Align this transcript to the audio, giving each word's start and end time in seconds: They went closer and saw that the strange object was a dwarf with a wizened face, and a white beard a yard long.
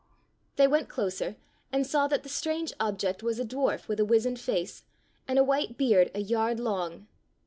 They 0.55 0.67
went 0.67 0.89
closer 0.89 1.35
and 1.71 1.85
saw 1.85 2.07
that 2.07 2.23
the 2.23 2.27
strange 2.27 2.73
object 2.79 3.21
was 3.21 3.39
a 3.39 3.45
dwarf 3.45 3.87
with 3.87 3.99
a 3.99 4.03
wizened 4.03 4.39
face, 4.39 4.83
and 5.27 5.37
a 5.37 5.43
white 5.43 5.77
beard 5.77 6.09
a 6.15 6.19
yard 6.21 6.59
long. 6.59 7.05